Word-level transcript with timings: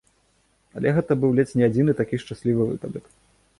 Але 0.79 0.93
гэта 0.95 1.17
быў 1.25 1.35
ледзь 1.41 1.53
не 1.61 1.65
адзіны 1.69 1.91
такі 2.01 2.21
шчаслівы 2.25 2.63
выпадак. 2.73 3.05